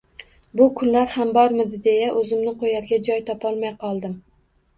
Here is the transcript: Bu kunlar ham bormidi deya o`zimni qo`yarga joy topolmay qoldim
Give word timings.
Bu 0.61 0.65
kunlar 0.79 1.11
ham 1.15 1.33
bormidi 1.35 1.79
deya 1.89 2.07
o`zimni 2.23 2.55
qo`yarga 2.65 3.01
joy 3.11 3.23
topolmay 3.29 3.75
qoldim 3.87 4.19